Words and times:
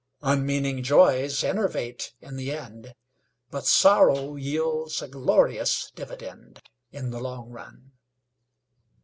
Unmeaning 0.23 0.81
joys 0.81 1.43
enervate 1.43 2.15
in 2.21 2.35
the 2.35 2.51
end, 2.51 2.95
But 3.51 3.67
sorrow 3.67 4.35
yields 4.35 4.99
a 5.03 5.07
glorious 5.07 5.91
dividend 5.93 6.59
In 6.91 7.11
the 7.11 7.19
long 7.19 7.51
run. 7.51 7.91